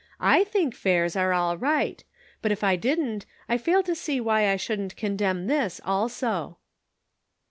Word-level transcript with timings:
1 0.17 0.45
think 0.45 0.73
fairs 0.73 1.15
are 1.15 1.31
all 1.31 1.55
right, 1.59 2.03
but 2.41 2.51
if 2.51 2.63
I 2.63 2.75
didn't 2.75 3.27
I 3.47 3.59
fail 3.59 3.83
to 3.83 3.93
see 3.93 4.19
why 4.19 4.49
I 4.51 4.55
shouldn't 4.55 4.95
condemn 4.95 5.45
this 5.45 5.79
also." 5.85 6.57